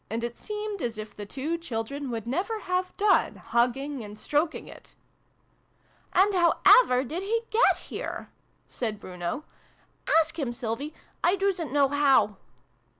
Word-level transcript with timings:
it 0.09 0.35
seemed 0.35 0.81
as 0.81 0.97
if 0.97 1.15
the 1.15 1.27
two 1.27 1.59
children 1.59 2.09
would 2.09 2.25
never 2.25 2.61
have 2.61 2.91
done 2.97 3.35
hugging 3.35 4.03
and 4.03 4.17
stroking 4.17 4.67
it." 4.67 4.95
And 6.13 6.33
how 6.33 6.57
ever 6.65 7.03
did 7.03 7.21
he 7.21 7.41
get 7.51 7.77
here?" 7.77 8.31
said 8.77 8.99
Bruno." 8.99 9.43
Ask 10.21 10.39
him, 10.39 10.53
Sylvie. 10.53 10.95
I 11.23 11.35
doosn't 11.35 11.71
know 11.71 11.87
how." 11.87 12.37